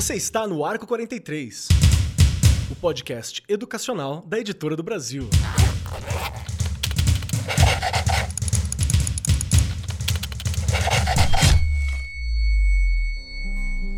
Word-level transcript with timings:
Você 0.00 0.14
está 0.14 0.46
no 0.46 0.64
Arco 0.64 0.86
43, 0.86 1.68
o 2.70 2.74
podcast 2.74 3.42
educacional 3.46 4.24
da 4.26 4.38
Editora 4.38 4.74
do 4.74 4.82
Brasil. 4.82 5.28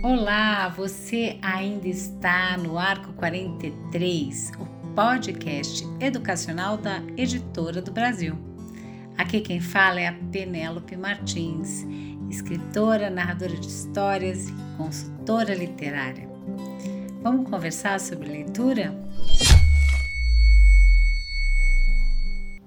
Olá, 0.03 0.71
você 0.71 1.39
ainda 1.41 1.87
está 1.87 2.57
no 2.57 2.77
Arco 2.77 3.13
43, 3.13 4.51
o 4.59 4.95
podcast 4.97 5.87
educacional 6.01 6.77
da 6.77 7.01
Editora 7.17 7.81
do 7.81 7.93
Brasil. 7.93 8.37
Aqui 9.17 9.41
quem 9.41 9.61
fala 9.61 10.01
é 10.01 10.09
a 10.09 10.19
Penélope 10.33 10.97
Martins, 10.97 11.87
escritora, 12.29 13.09
narradora 13.09 13.55
de 13.55 13.69
histórias 13.69 14.49
e 14.49 14.53
consultora 14.77 15.12
literária. 15.55 16.29
Vamos 17.23 17.49
conversar 17.49 18.01
sobre 18.01 18.29
leitura? 18.29 18.93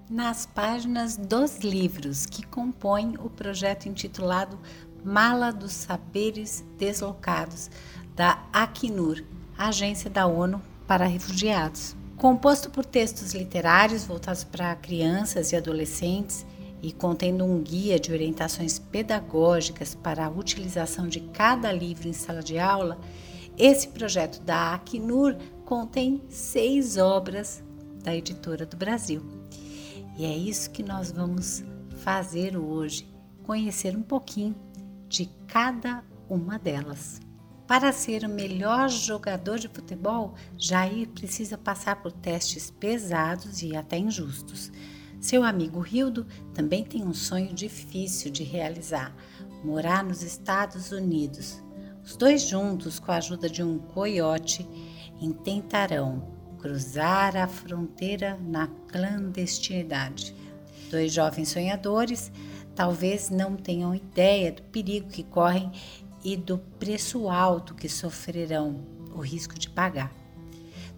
Nas 0.10 0.46
páginas 0.46 1.18
dos 1.18 1.58
livros 1.60 2.26
que 2.26 2.46
compõem 2.46 3.16
o 3.20 3.30
projeto 3.30 3.88
intitulado 3.88 4.58
Mala 5.04 5.52
dos 5.52 5.74
Saberes 5.74 6.64
Deslocados, 6.78 7.70
da 8.16 8.42
Acnur, 8.54 9.22
Agência 9.58 10.10
da 10.10 10.26
ONU 10.26 10.62
para 10.88 11.06
Refugiados. 11.06 11.96
Composto 12.16 12.70
por 12.70 12.86
textos 12.86 13.34
literários 13.34 14.06
voltados 14.06 14.46
para 14.46 14.76
crianças 14.76 15.52
e 15.52 15.56
adolescentes 15.56 16.46
e 16.86 16.92
contendo 16.92 17.44
um 17.44 17.64
guia 17.64 18.00
de 18.00 18.12
orientações 18.12 18.78
pedagógicas 18.78 19.96
para 19.96 20.28
a 20.28 20.30
utilização 20.30 21.08
de 21.08 21.20
cada 21.20 21.72
livro 21.72 22.08
em 22.08 22.14
sala 22.14 22.44
de 22.44 22.60
aula, 22.60 23.00
esse 23.58 23.88
projeto 23.88 24.40
da 24.44 24.76
Acnur 24.76 25.36
contém 25.66 26.22
seis 26.30 26.96
obras 26.96 27.64
da 28.04 28.16
editora 28.16 28.68
do 28.68 28.78
Brasil. 28.78 29.24
E 30.16 30.26
é 30.26 30.38
isso 30.38 30.70
que 30.70 30.84
nós 30.84 31.12
vamos 31.12 31.64
fazer 32.04 32.56
hoje, 32.56 33.12
conhecer 33.42 33.98
um 33.98 34.04
pouquinho 34.04 34.56
de 35.10 35.28
cada 35.48 36.04
uma 36.30 36.60
delas. 36.60 37.20
Para 37.66 37.92
ser 37.92 38.24
o 38.26 38.30
melhor 38.30 38.90
jogador 38.90 39.58
de 39.58 39.68
futebol, 39.68 40.36
Jair 40.56 41.10
precisa 41.10 41.58
passar 41.58 41.96
por 41.96 42.12
testes 42.12 42.70
pesados 42.70 43.64
e 43.64 43.76
até 43.76 43.98
injustos. 43.98 44.72
Seu 45.20 45.44
amigo 45.44 45.80
Rildo 45.80 46.26
também 46.54 46.84
tem 46.84 47.04
um 47.04 47.14
sonho 47.14 47.54
difícil 47.54 48.32
de 48.32 48.44
realizar: 48.44 49.16
morar 49.64 50.04
nos 50.04 50.22
Estados 50.22 50.92
Unidos. 50.92 51.62
Os 52.04 52.16
dois 52.16 52.44
juntos, 52.44 53.00
com 53.00 53.12
a 53.12 53.18
ajuda 53.18 53.50
de 53.50 53.64
um 53.64 53.80
coiote, 53.80 54.68
intentarão 55.20 56.36
cruzar 56.60 57.36
a 57.36 57.48
fronteira 57.48 58.38
na 58.42 58.68
clandestinidade. 58.88 60.36
Dois 60.90 61.14
jovens 61.14 61.50
sonhadores 61.50 62.32
talvez 62.76 63.30
não 63.30 63.56
tenham 63.56 63.96
ideia 63.96 64.52
do 64.52 64.62
perigo 64.64 65.08
que 65.08 65.24
correm 65.24 65.72
e 66.24 66.36
do 66.36 66.58
preço 66.58 67.30
alto 67.30 67.74
que 67.74 67.88
sofrerão, 67.88 68.84
o 69.14 69.20
risco 69.20 69.58
de 69.58 69.70
pagar. 69.70 70.25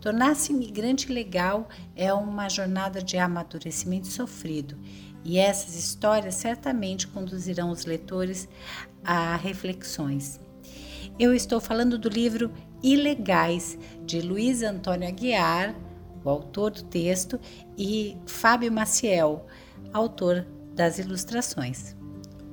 Tornar-se 0.01 0.53
imigrante 0.53 1.11
legal 1.11 1.67
é 1.95 2.13
uma 2.13 2.47
jornada 2.49 3.01
de 3.01 3.17
amadurecimento 3.17 4.07
sofrido, 4.07 4.77
e 5.23 5.37
essas 5.37 5.75
histórias 5.75 6.35
certamente 6.35 7.07
conduzirão 7.07 7.71
os 7.71 7.85
leitores 7.85 8.47
a 9.03 9.35
reflexões. 9.35 10.39
Eu 11.19 11.33
estou 11.33 11.59
falando 11.59 11.97
do 11.97 12.09
livro 12.09 12.51
Ilegais, 12.83 13.77
de 14.05 14.21
Luiz 14.21 14.61
Antônio 14.61 15.07
Aguiar, 15.07 15.75
o 16.23 16.29
autor 16.29 16.71
do 16.71 16.83
texto, 16.83 17.39
e 17.77 18.15
Fábio 18.25 18.71
Maciel, 18.71 19.45
autor 19.91 20.45
das 20.75 20.99
ilustrações. 20.99 21.95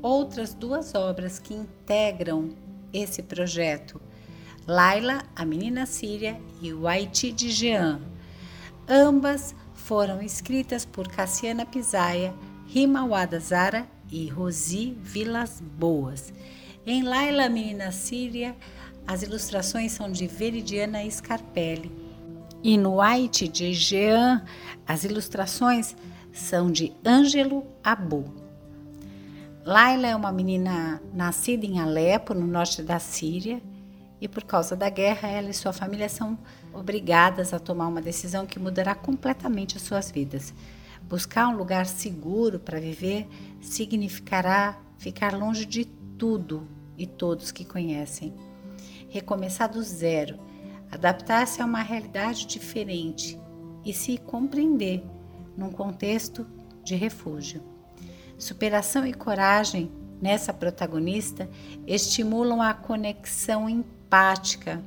Outras 0.00 0.54
duas 0.54 0.94
obras 0.94 1.38
que 1.38 1.54
integram 1.54 2.54
esse 2.93 3.22
projeto. 3.22 4.00
Laila, 4.66 5.22
a 5.36 5.44
menina 5.44 5.84
síria 5.84 6.41
e 6.62 6.72
Waiti 6.72 7.30
de 7.30 7.50
Jean. 7.50 8.00
Ambas 8.88 9.54
foram 9.75 10.22
escritas 10.22 10.86
por 10.86 11.06
Cassiana 11.06 11.66
Pisaia, 11.66 12.32
Rima 12.66 13.04
Wadazara 13.04 13.86
e 14.10 14.26
Rosi 14.26 14.97
Vilas 15.03 15.60
Boas. 15.60 16.32
Em 16.86 17.03
Laila, 17.03 17.44
a 17.44 17.48
menina 17.50 17.92
síria, 17.92 18.56
as 19.06 19.22
ilustrações 19.22 19.92
são 19.92 20.10
de 20.10 20.26
Veridiana 20.26 20.98
Scarpelli. 21.10 21.92
E 22.62 22.78
no 22.78 23.03
White 23.03 23.47
de 23.48 23.74
Jean, 23.74 24.42
as 24.86 25.04
ilustrações 25.04 25.94
são 26.32 26.70
de 26.70 26.91
Ângelo 27.04 27.66
Abu. 27.82 28.24
Laila 29.62 30.06
é 30.06 30.16
uma 30.16 30.32
menina 30.32 31.03
nascida 31.12 31.66
em 31.66 31.80
Alepo, 31.80 32.32
no 32.32 32.47
norte 32.47 32.82
da 32.82 32.98
Síria, 32.98 33.62
e 34.24 34.28
por 34.28 34.42
causa 34.42 34.74
da 34.74 34.88
guerra, 34.88 35.28
ela 35.28 35.50
e 35.50 35.52
sua 35.52 35.70
família 35.70 36.08
são 36.08 36.38
obrigadas 36.72 37.52
a 37.52 37.58
tomar 37.58 37.88
uma 37.88 38.00
decisão 38.00 38.46
que 38.46 38.58
mudará 38.58 38.94
completamente 38.94 39.76
as 39.76 39.82
suas 39.82 40.10
vidas. 40.10 40.54
Buscar 41.02 41.46
um 41.48 41.56
lugar 41.58 41.84
seguro 41.84 42.58
para 42.58 42.80
viver 42.80 43.28
significará 43.60 44.78
ficar 44.96 45.36
longe 45.36 45.66
de 45.66 45.84
tudo 45.84 46.66
e 46.96 47.06
todos 47.06 47.52
que 47.52 47.66
conhecem. 47.66 48.32
Recomeçar 49.10 49.70
do 49.70 49.82
zero, 49.82 50.38
adaptar-se 50.91 51.60
a 51.60 51.66
uma 51.66 51.82
realidade 51.82 52.46
diferente 52.46 53.38
e 53.84 53.92
se 53.92 54.16
compreender 54.16 55.04
num 55.54 55.70
contexto 55.70 56.46
de 56.82 56.94
refúgio. 56.94 57.62
Superação 58.38 59.06
e 59.06 59.12
coragem 59.12 59.92
nessa 60.18 60.50
protagonista 60.50 61.46
estimulam 61.86 62.62
a 62.62 62.72
conexão 62.72 63.68
empática 64.14 64.80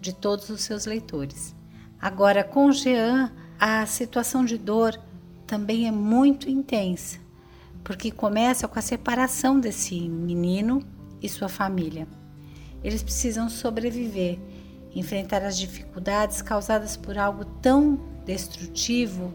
de 0.00 0.14
todos 0.14 0.48
os 0.48 0.62
seus 0.62 0.86
leitores. 0.86 1.54
Agora, 2.00 2.42
com 2.42 2.72
Jean, 2.72 3.30
a 3.60 3.84
situação 3.84 4.46
de 4.46 4.56
dor 4.56 4.98
também 5.46 5.86
é 5.86 5.90
muito 5.90 6.48
intensa, 6.48 7.18
porque 7.84 8.10
começa 8.10 8.66
com 8.66 8.78
a 8.78 8.82
separação 8.82 9.60
desse 9.60 10.08
menino 10.08 10.82
e 11.20 11.28
sua 11.28 11.50
família. 11.50 12.08
Eles 12.82 13.02
precisam 13.02 13.50
sobreviver, 13.50 14.38
enfrentar 14.94 15.42
as 15.42 15.58
dificuldades 15.58 16.40
causadas 16.40 16.96
por 16.96 17.18
algo 17.18 17.44
tão 17.44 18.00
destrutivo 18.24 19.34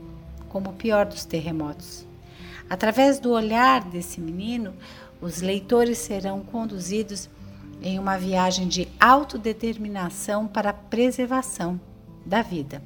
como 0.50 0.72
o 0.72 0.74
pior 0.74 1.06
dos 1.06 1.26
terremotos. 1.26 2.08
Através 2.68 3.20
do 3.20 3.32
olhar 3.32 3.84
desse 3.88 4.20
menino, 4.20 4.74
os 5.22 5.42
leitores 5.42 6.00
serão 6.00 6.42
conduzidos 6.42 7.30
em 7.82 8.00
uma 8.00 8.18
viagem 8.18 8.68
de 8.68 8.88
autodeterminação 9.00 10.48
para 10.48 10.72
a 10.72 10.74
preservação 10.74 11.80
da 12.26 12.42
vida. 12.42 12.82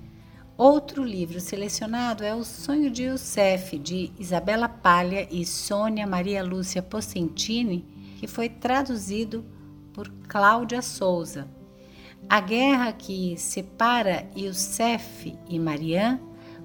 Outro 0.58 1.04
livro 1.04 1.40
selecionado 1.40 2.24
é 2.24 2.36
O 2.36 2.44
Sonho 2.44 2.92
de 2.92 3.04
Youssef, 3.04 3.80
de 3.80 4.12
Isabela 4.20 4.70
Palha 4.70 5.28
e 5.32 5.46
Sônia 5.46 6.06
Maria 6.06 6.44
Lúcia 6.44 6.84
Pocentini, 6.84 8.16
que 8.20 8.28
foi 8.28 8.48
traduzido 8.48 9.44
por 9.94 10.08
Cláudia 10.28 10.82
Souza. 10.82 11.48
A 12.30 12.40
guerra 12.40 12.94
que 12.94 13.36
separa 13.38 14.30
Youssef 14.36 15.36
e 15.50 15.58
Marianne 15.58 16.22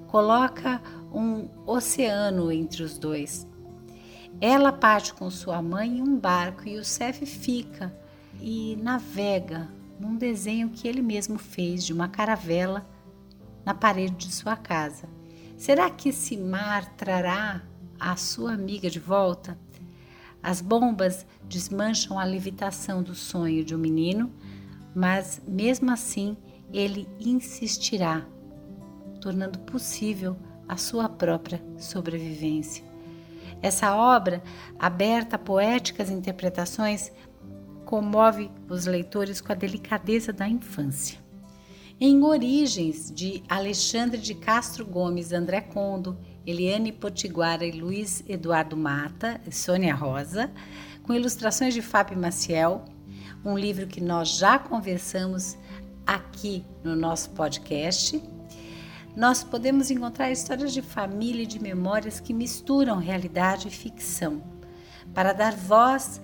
coloca 0.07 0.81
um 1.11 1.49
oceano 1.65 2.51
entre 2.51 2.83
os 2.83 2.97
dois. 2.97 3.47
Ela 4.39 4.71
parte 4.71 5.13
com 5.13 5.31
sua 5.31 5.61
mãe 5.61 5.97
em 5.97 6.01
um 6.01 6.19
barco 6.19 6.67
e 6.69 6.83
Cef 6.85 7.25
fica 7.25 7.91
e 8.41 8.77
navega 8.81 9.69
num 9.99 10.15
desenho 10.15 10.69
que 10.69 10.87
ele 10.87 11.01
mesmo 11.01 11.37
fez 11.37 11.83
de 11.83 11.93
uma 11.93 12.07
caravela 12.07 12.87
na 13.65 13.73
parede 13.73 14.27
de 14.27 14.33
sua 14.33 14.55
casa. 14.55 15.09
Será 15.57 15.89
que 15.89 16.09
esse 16.09 16.37
mar 16.37 16.85
trará 16.95 17.63
a 17.99 18.15
sua 18.15 18.53
amiga 18.53 18.89
de 18.89 18.99
volta? 18.99 19.57
As 20.41 20.61
bombas 20.61 21.25
desmancham 21.43 22.19
a 22.19 22.23
levitação 22.23 23.01
do 23.01 23.15
sonho 23.15 23.65
de 23.65 23.75
um 23.75 23.79
menino, 23.79 24.31
mas 24.95 25.41
mesmo 25.47 25.91
assim 25.91 26.37
ele 26.71 27.07
insistirá, 27.19 28.25
tornando 29.19 29.59
possível 29.59 30.37
a 30.67 30.77
sua 30.77 31.09
própria 31.09 31.63
sobrevivência. 31.77 32.83
Essa 33.61 33.95
obra, 33.95 34.43
aberta 34.77 35.35
a 35.35 35.39
poéticas 35.39 36.11
interpretações, 36.11 37.11
comove 37.87 38.51
os 38.69 38.85
leitores 38.85 39.39
com 39.39 39.53
a 39.53 39.55
delicadeza 39.55 40.33
da 40.33 40.45
infância. 40.45 41.17
Em 41.99 42.21
Origens, 42.21 43.09
de 43.09 43.41
Alexandre 43.47 44.19
de 44.19 44.35
Castro 44.35 44.85
Gomes, 44.85 45.31
André 45.31 45.61
Condo, 45.61 46.17
Eliane 46.45 46.91
Potiguara 46.91 47.65
e 47.65 47.71
Luiz 47.71 48.23
Eduardo 48.27 48.75
Mata, 48.75 49.39
Sônia 49.49 49.95
Rosa, 49.95 50.51
com 51.01 51.13
ilustrações 51.13 51.73
de 51.73 51.81
Fábio 51.81 52.19
Maciel, 52.19 52.83
um 53.43 53.57
livro 53.57 53.87
que 53.87 54.01
nós 54.01 54.37
já 54.37 54.59
conversamos 54.59 55.57
aqui 56.05 56.65
no 56.83 56.93
nosso 56.93 57.29
podcast. 57.29 58.21
Nós 59.15 59.45
podemos 59.45 59.89
encontrar 59.89 60.29
histórias 60.29 60.73
de 60.73 60.81
família 60.81 61.43
e 61.43 61.47
de 61.47 61.57
memórias 61.57 62.19
que 62.19 62.33
misturam 62.33 62.97
realidade 62.97 63.69
e 63.69 63.71
ficção, 63.71 64.43
para 65.13 65.31
dar 65.31 65.55
voz 65.55 66.21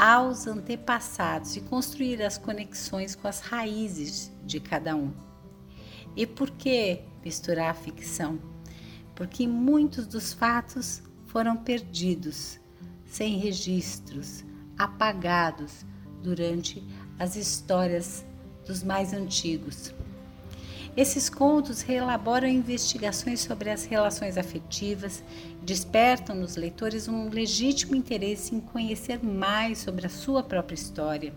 aos 0.00 0.46
antepassados 0.46 1.56
e 1.56 1.60
construir 1.60 2.22
as 2.22 2.38
conexões 2.38 3.14
com 3.14 3.28
as 3.28 3.40
raízes 3.40 4.32
de 4.46 4.58
cada 4.58 4.96
um. 4.96 5.12
E 6.16 6.26
por 6.26 6.50
que 6.52 7.02
misturar 7.22 7.70
a 7.70 7.74
ficção? 7.74 8.40
Porque 9.14 9.46
muitos 9.46 10.06
dos 10.06 10.32
fatos 10.32 11.02
foram 11.26 11.54
perdidos, 11.54 12.58
sem 13.04 13.36
registros, 13.36 14.42
apagados 14.78 15.84
durante 16.22 16.82
as 17.18 17.36
histórias 17.36 18.24
dos 18.66 18.82
mais 18.82 19.12
antigos. 19.12 19.92
Esses 20.96 21.30
contos 21.30 21.82
reelaboram 21.82 22.48
investigações 22.48 23.40
sobre 23.40 23.70
as 23.70 23.84
relações 23.84 24.36
afetivas, 24.36 25.22
despertam 25.62 26.34
nos 26.34 26.56
leitores 26.56 27.06
um 27.06 27.28
legítimo 27.28 27.94
interesse 27.94 28.54
em 28.54 28.60
conhecer 28.60 29.22
mais 29.24 29.78
sobre 29.78 30.06
a 30.06 30.10
sua 30.10 30.42
própria 30.42 30.74
história. 30.74 31.32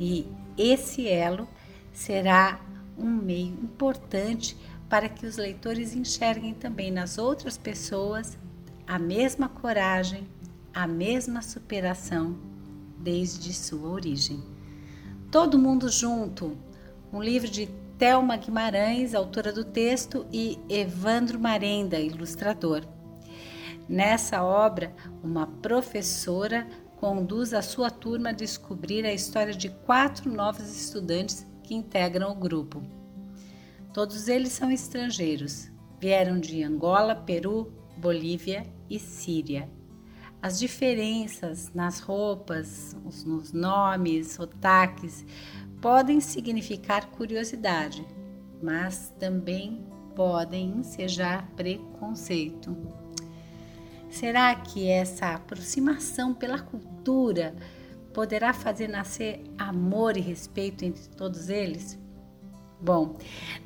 E 0.00 0.26
esse 0.58 1.08
elo 1.08 1.48
será 1.92 2.60
um 2.98 3.10
meio 3.10 3.54
importante 3.62 4.56
para 4.88 5.08
que 5.08 5.26
os 5.26 5.36
leitores 5.36 5.94
enxerguem 5.94 6.54
também 6.54 6.90
nas 6.90 7.18
outras 7.18 7.56
pessoas 7.56 8.36
a 8.86 8.98
mesma 8.98 9.48
coragem, 9.48 10.26
a 10.72 10.86
mesma 10.86 11.40
superação 11.40 12.36
desde 12.98 13.52
sua 13.52 13.88
origem. 13.88 14.42
Todo 15.30 15.58
mundo 15.58 15.88
junto, 15.88 16.56
um 17.12 17.22
livro 17.22 17.48
de 17.48 17.68
Thelma 17.98 18.36
Guimarães, 18.36 19.14
autora 19.14 19.52
do 19.52 19.64
texto, 19.64 20.26
e 20.32 20.58
Evandro 20.68 21.38
Marenda, 21.38 21.98
ilustrador. 21.98 22.82
Nessa 23.88 24.42
obra, 24.42 24.92
uma 25.22 25.46
professora 25.46 26.66
conduz 26.96 27.54
a 27.54 27.62
sua 27.62 27.90
turma 27.90 28.30
a 28.30 28.32
descobrir 28.32 29.04
a 29.04 29.12
história 29.12 29.54
de 29.54 29.68
quatro 29.68 30.30
novos 30.32 30.74
estudantes 30.74 31.46
que 31.62 31.74
integram 31.74 32.32
o 32.32 32.34
grupo. 32.34 32.82
Todos 33.92 34.26
eles 34.26 34.52
são 34.52 34.72
estrangeiros. 34.72 35.70
Vieram 36.00 36.40
de 36.40 36.64
Angola, 36.64 37.14
Peru, 37.14 37.72
Bolívia 37.96 38.66
e 38.90 38.98
Síria. 38.98 39.70
As 40.42 40.58
diferenças 40.58 41.72
nas 41.72 42.00
roupas, 42.00 42.94
nos 43.24 43.52
nomes, 43.52 44.32
sotaques, 44.32 45.24
podem 45.84 46.18
significar 46.18 47.10
curiosidade, 47.10 48.06
mas 48.62 49.12
também 49.20 49.86
podem 50.16 50.78
ensejar 50.78 51.46
preconceito. 51.54 52.74
Será 54.08 54.54
que 54.54 54.88
essa 54.88 55.34
aproximação 55.34 56.32
pela 56.32 56.58
cultura 56.58 57.54
poderá 58.14 58.54
fazer 58.54 58.88
nascer 58.88 59.44
amor 59.58 60.16
e 60.16 60.20
respeito 60.20 60.86
entre 60.86 61.06
todos 61.10 61.50
eles? 61.50 61.98
Bom, 62.80 63.18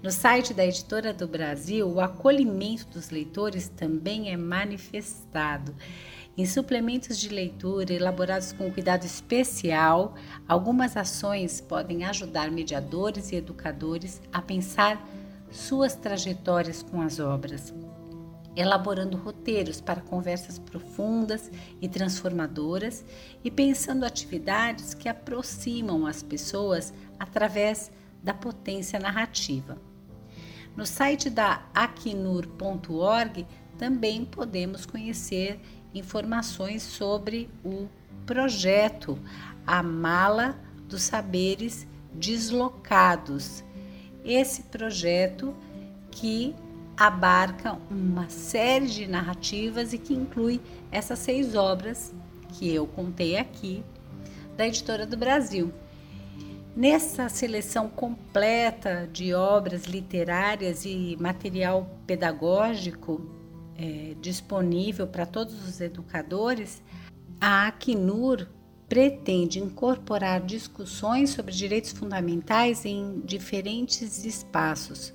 no 0.03 0.11
site 0.11 0.53
da 0.53 0.67
Editora 0.67 1.15
do 1.15 1.29
Brasil, 1.29 1.89
o 1.89 2.01
acolhimento 2.01 2.89
dos 2.89 3.11
leitores 3.11 3.69
também 3.69 4.33
é 4.33 4.37
manifestado. 4.37 5.73
Em 6.39 6.47
suplementos 6.47 7.19
de 7.19 7.31
leitura 7.31 7.93
elaborados 7.93 8.53
com 8.53 8.71
cuidado 8.71 9.05
especial, 9.05 10.15
algumas 10.47 10.97
ações 10.97 11.61
podem 11.61 12.05
ajudar 12.05 12.49
mediadores 12.49 13.33
e 13.33 13.35
educadores 13.35 14.23
a 14.33 14.41
pensar 14.41 15.05
suas 15.51 15.97
trajetórias 15.97 16.81
com 16.81 17.03
as 17.03 17.19
obras, 17.19 17.75
elaborando 18.55 19.17
roteiros 19.17 19.81
para 19.81 20.01
conversas 20.01 20.61
profundas 20.61 21.51
e 21.83 21.89
transformadoras 21.89 23.05
e 23.43 23.51
pensando 23.51 24.05
atividades 24.05 24.95
que 24.95 25.09
aproximam 25.09 26.07
as 26.07 26.23
pessoas 26.23 26.95
através 27.19 27.91
da 28.23 28.33
potência 28.33 29.01
narrativa. 29.01 29.77
No 30.77 30.87
site 30.87 31.29
da 31.29 31.69
acnur.org 31.75 33.45
também 33.77 34.25
podemos 34.25 34.85
conhecer 34.85 35.61
informações 35.95 36.83
sobre 36.83 37.49
o 37.65 37.89
projeto 38.27 39.19
A 39.67 39.83
Mala 39.83 40.59
dos 40.89 41.03
Saberes 41.03 41.87
Deslocados. 42.13 43.65
Esse 44.25 44.65
projeto 44.65 45.55
que 46.11 46.55
abarca 46.97 47.79
uma 47.91 48.29
série 48.29 48.89
de 48.89 49.07
narrativas 49.07 49.93
e 49.93 49.99
que 49.99 50.13
inclui 50.13 50.61
essas 50.91 51.21
seis 51.21 51.55
obras 51.55 52.13
que 52.51 52.75
eu 52.75 52.87
contei 52.87 53.37
aqui 53.37 53.85
da 54.57 54.67
Editora 54.67 55.07
do 55.07 55.17
Brasil. 55.17 55.73
Nessa 56.75 57.29
seleção 57.29 57.89
completa 57.89 59.09
de 59.13 59.33
obras 59.33 59.85
literárias 59.85 60.85
e 60.85 61.17
material 61.21 61.89
pedagógico 62.07 63.38
é, 63.79 64.15
disponível 64.21 65.07
para 65.07 65.25
todos 65.25 65.67
os 65.67 65.81
educadores, 65.81 66.83
a 67.41 67.69
Acnur 67.69 68.47
pretende 68.89 69.61
incorporar 69.61 70.41
discussões 70.41 71.31
sobre 71.31 71.55
direitos 71.55 71.93
fundamentais 71.93 72.85
em 72.85 73.21
diferentes 73.21 74.25
espaços. 74.25 75.15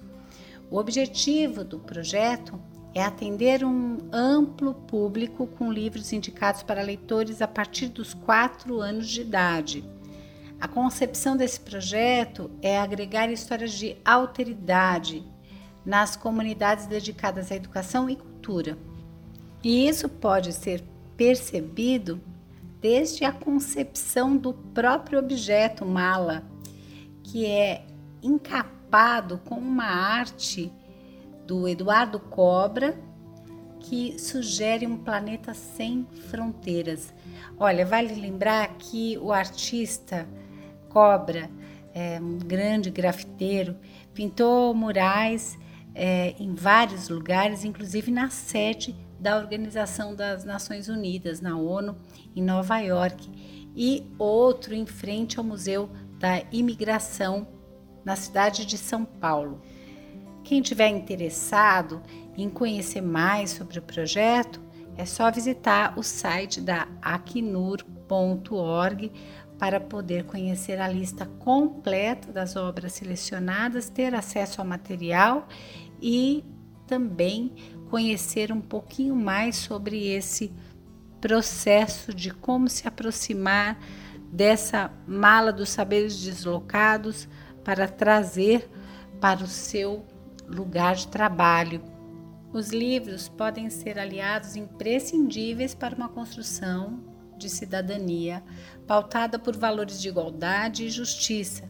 O 0.72 0.78
objetivo 0.78 1.64
do 1.64 1.78
projeto 1.78 2.60
é 2.96 3.04
atender 3.04 3.64
um 3.64 3.98
amplo 4.12 4.74
público 4.74 5.46
com 5.46 5.72
livros 5.72 6.14
indicados 6.14 6.64
para 6.64 6.82
leitores 6.82 7.42
a 7.42 7.48
partir 7.48 7.90
dos 7.90 8.14
quatro 8.14 8.80
anos 8.80 9.10
de 9.10 9.22
idade 9.22 9.84
a 10.64 10.68
concepção 10.70 11.36
desse 11.36 11.60
projeto 11.60 12.50
é 12.62 12.80
agregar 12.80 13.30
histórias 13.30 13.74
de 13.74 13.98
alteridade 14.06 15.22
nas 15.86 16.16
comunidades 16.16 16.86
dedicadas 16.86 17.52
à 17.52 17.56
educação 17.58 18.10
e 18.10 18.18
cultura. 18.44 18.78
E 19.64 19.88
isso 19.88 20.10
pode 20.10 20.52
ser 20.52 20.84
percebido 21.16 22.20
desde 22.82 23.24
a 23.24 23.32
concepção 23.32 24.36
do 24.36 24.54
próprio 24.54 25.20
objeto 25.20 25.86
mala, 25.86 26.44
que 27.24 27.46
é 27.46 27.86
encapado 28.22 29.40
com 29.46 29.56
uma 29.56 29.86
arte 29.86 30.70
do 31.48 31.68
Eduardo 31.68 32.20
Cobra 32.20 32.98
que 33.80 34.18
sugere 34.20 34.86
um 34.86 34.98
planeta 34.98 35.54
sem 35.54 36.06
fronteiras. 36.30 37.14
Olha, 37.58 37.86
vale 37.86 38.14
lembrar 38.16 38.68
que 38.78 39.18
o 39.18 39.32
artista 39.32 40.28
Cobra, 40.90 41.50
é, 41.94 42.20
um 42.20 42.38
grande 42.38 42.90
grafiteiro, 42.90 43.76
pintou 44.14 44.74
murais 44.74 45.58
é, 45.96 46.36
em 46.40 46.54
vários 46.54 47.10
lugares, 47.10 47.64
inclusive 47.64 48.12
na 48.12 48.30
sede 48.30 48.96
da 49.20 49.38
Organização 49.38 50.16
das 50.16 50.44
Nações 50.44 50.90
Unidas, 50.90 51.40
na 51.40 51.58
ONU, 51.58 51.96
em 52.36 52.42
Nova 52.42 52.80
York, 52.80 53.30
e 53.76 54.06
outro 54.20 54.74
em 54.74 54.86
frente 54.86 55.38
ao 55.40 55.44
Museu 55.44 55.90
da 56.20 56.44
Imigração, 56.52 57.48
na 58.04 58.16
cidade 58.16 58.66
de 58.66 58.78
São 58.78 59.06
Paulo. 59.06 59.62
Quem 60.44 60.62
tiver 60.62 60.90
interessado 60.90 62.02
em 62.38 62.50
conhecer 62.50 63.02
mais 63.02 63.52
sobre 63.52 63.80
o 63.80 63.82
projeto, 63.82 64.62
é 64.98 65.06
só 65.06 65.32
visitar 65.32 65.98
o 65.98 66.04
site 66.04 66.62
da 66.62 66.88
acnur.org 67.02 67.92
para 69.58 69.80
poder 69.80 70.26
conhecer 70.26 70.80
a 70.80 70.88
lista 70.88 71.26
completa 71.40 72.32
das 72.32 72.56
obras 72.56 72.94
selecionadas, 72.94 73.90
ter 73.90 74.14
acesso 74.14 74.62
ao 74.62 74.68
material 74.68 75.48
e 76.02 76.44
também 76.88 77.52
conhecer 77.90 78.52
um 78.52 78.62
pouquinho 78.62 79.16
mais 79.16 79.56
sobre 79.56 80.08
esse 80.08 80.52
processo 81.22 82.14
de 82.14 82.32
como 82.32 82.70
se 82.70 82.88
aproximar 82.88 83.80
dessa 84.32 84.92
mala 85.08 85.54
dos 85.54 85.70
saberes 85.70 86.20
deslocados 86.20 87.28
para 87.64 87.88
trazer 87.88 88.70
para 89.22 89.44
o 89.44 89.48
seu 89.48 90.06
lugar 90.48 90.96
de 90.96 91.08
trabalho. 91.08 91.82
Os 92.52 92.70
livros 92.72 93.30
podem 93.30 93.70
ser 93.70 93.98
aliados 93.98 94.56
imprescindíveis 94.56 95.74
para 95.74 95.96
uma 95.96 96.10
construção 96.10 97.00
de 97.38 97.50
cidadania 97.50 98.44
pautada 98.86 99.40
por 99.40 99.56
valores 99.56 100.02
de 100.02 100.10
igualdade 100.10 100.86
e 100.86 100.90
justiça, 100.90 101.70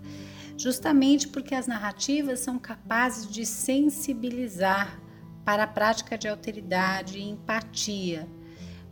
justamente 0.57 1.27
porque 1.27 1.55
as 1.55 1.67
narrativas 1.67 2.39
são 2.39 2.59
capazes 2.59 3.27
de 3.27 3.45
sensibilizar 3.45 5.01
para 5.43 5.63
a 5.63 5.67
prática 5.67 6.17
de 6.17 6.27
alteridade 6.27 7.17
e 7.17 7.29
empatia, 7.29 8.27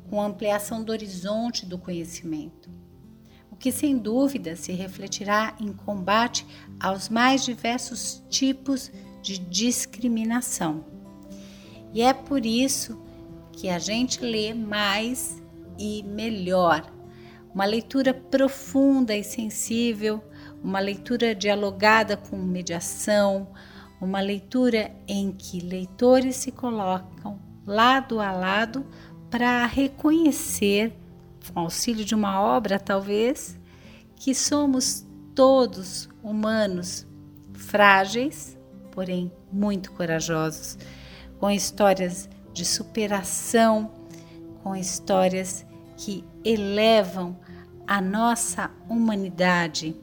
com 0.10 0.22
ampliação 0.22 0.84
do 0.84 0.92
horizonte 0.92 1.66
do 1.66 1.78
conhecimento. 1.78 2.70
o 3.50 3.56
que 3.56 3.72
sem 3.72 3.98
dúvida 3.98 4.56
se 4.56 4.72
refletirá 4.72 5.56
em 5.60 5.72
combate 5.72 6.48
aos 6.80 7.10
mais 7.10 7.46
diversos 7.46 8.24
tipos 8.30 8.92
de 9.22 9.38
discriminação. 9.38 10.84
E 11.94 12.02
é 12.02 12.14
por 12.14 12.46
isso 12.46 13.00
que 13.52 13.70
a 13.70 13.78
gente 13.78 14.22
lê 14.22 14.54
mais 14.54 15.42
e 15.78 16.02
melhor. 16.04 16.92
Uma 17.54 17.66
leitura 17.66 18.14
profunda 18.14 19.16
e 19.16 19.24
sensível, 19.24 20.24
uma 20.64 20.80
leitura 20.80 21.34
dialogada 21.34 22.16
com 22.16 22.38
mediação, 22.38 23.48
uma 24.00 24.20
leitura 24.20 24.92
em 25.08 25.32
que 25.32 25.60
leitores 25.60 26.36
se 26.36 26.52
colocam 26.52 27.40
lado 27.66 28.20
a 28.20 28.32
lado 28.32 28.86
para 29.30 29.66
reconhecer, 29.66 30.94
com 31.54 31.62
auxílio 31.62 32.04
de 32.04 32.14
uma 32.14 32.42
obra 32.42 32.80
talvez, 32.80 33.58
que 34.16 34.36
somos 34.36 35.06
todos 35.34 36.10
humanos 36.22 37.08
frágeis, 37.54 38.58
porém 38.92 39.32
muito 39.52 39.92
corajosos, 39.94 40.78
com 41.40 41.50
histórias 41.50 42.30
de 42.54 42.66
superação, 42.66 43.92
com 44.62 44.76
histórias 44.76 45.66
que 45.98 46.24
elevam 46.44 47.38
a 47.88 48.02
nossa 48.02 48.70
humanidade. 48.90 49.96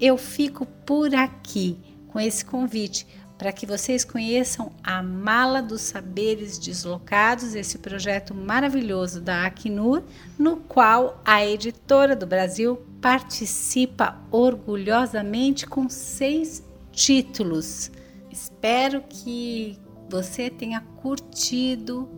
Eu 0.00 0.16
fico 0.16 0.64
por 0.86 1.14
aqui 1.14 1.76
com 2.08 2.20
esse 2.20 2.44
convite 2.44 3.06
para 3.36 3.52
que 3.52 3.64
vocês 3.64 4.04
conheçam 4.04 4.72
a 4.82 5.00
Mala 5.00 5.62
dos 5.62 5.80
Saberes 5.82 6.58
Deslocados, 6.58 7.54
esse 7.54 7.78
projeto 7.78 8.34
maravilhoso 8.34 9.20
da 9.20 9.46
Acnur, 9.46 10.02
no 10.36 10.56
qual 10.56 11.22
a 11.24 11.46
editora 11.46 12.16
do 12.16 12.26
Brasil 12.26 12.84
participa 13.00 14.18
orgulhosamente 14.30 15.66
com 15.68 15.88
seis 15.88 16.64
títulos. 16.90 17.92
Espero 18.28 19.02
que 19.08 19.78
você 20.10 20.50
tenha 20.50 20.80
curtido 20.96 22.08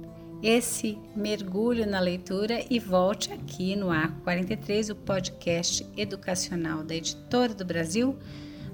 esse 0.42 0.98
mergulho 1.14 1.86
na 1.86 2.00
leitura 2.00 2.64
e 2.70 2.78
volte 2.78 3.32
aqui 3.32 3.76
no 3.76 3.90
Arco 3.90 4.20
43, 4.22 4.90
o 4.90 4.96
podcast 4.96 5.86
educacional 5.96 6.82
da 6.82 6.94
Editora 6.94 7.54
do 7.54 7.64
Brasil, 7.64 8.16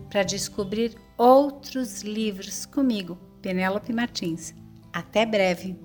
para 0.09 0.23
descobrir 0.23 0.95
outros 1.19 2.03
livros 2.03 2.65
comigo, 2.67 3.19
Penélope 3.43 3.93
Martins. 3.93 4.55
Até 4.93 5.27
breve! 5.27 5.77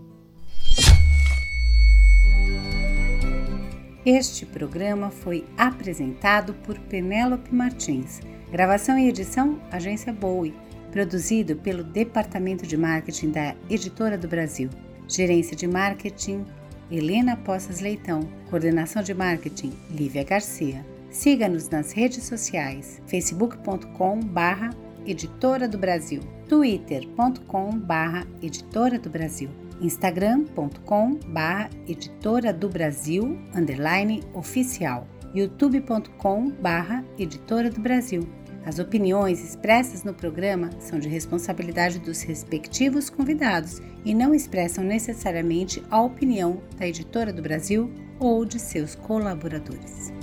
Este 4.05 4.45
programa 4.45 5.11
foi 5.11 5.45
apresentado 5.57 6.53
por 6.55 6.77
Penélope 6.79 7.53
Martins. 7.53 8.19
Gravação 8.51 8.97
e 8.97 9.07
edição, 9.07 9.61
Agência 9.71 10.11
Bowie. 10.11 10.55
Produzido 10.91 11.55
pelo 11.55 11.83
Departamento 11.83 12.65
de 12.65 12.75
Marketing 12.75 13.29
da 13.31 13.55
Editora 13.69 14.17
do 14.17 14.27
Brasil. 14.27 14.69
Gerência 15.11 15.57
de 15.57 15.67
Marketing, 15.67 16.45
Helena 16.89 17.35
Poças 17.35 17.81
Leitão. 17.81 18.21
Coordenação 18.49 19.03
de 19.03 19.13
Marketing, 19.13 19.73
Lívia 19.89 20.23
Garcia. 20.23 20.85
Siga-nos 21.09 21.69
nas 21.69 21.91
redes 21.91 22.23
sociais, 22.23 23.01
facebook.com 23.07 24.21
barra 24.21 24.69
Editora 25.05 25.67
do 25.67 25.77
Brasil, 25.77 26.21
twitter.com 26.47 27.77
barra 27.77 28.25
Editora 28.41 28.97
do 28.97 29.09
Brasil, 29.09 29.49
instagram.com 29.81 31.15
barra 31.27 31.69
Editora 31.87 32.53
do 32.53 32.69
Brasil, 32.69 33.37
underline 33.53 34.23
oficial, 34.33 35.05
youtube.com 35.33 36.51
barra 36.51 37.03
Editora 37.17 37.69
do 37.69 37.81
Brasil. 37.81 38.25
As 38.63 38.77
opiniões 38.77 39.43
expressas 39.43 40.03
no 40.03 40.13
programa 40.13 40.69
são 40.79 40.99
de 40.99 41.09
responsabilidade 41.09 41.99
dos 41.99 42.21
respectivos 42.21 43.09
convidados 43.09 43.81
e 44.05 44.13
não 44.13 44.35
expressam 44.35 44.83
necessariamente 44.83 45.83
a 45.89 46.01
opinião 46.01 46.61
da 46.77 46.87
Editora 46.87 47.33
do 47.33 47.41
Brasil 47.41 47.91
ou 48.19 48.45
de 48.45 48.59
seus 48.59 48.93
colaboradores. 48.93 50.13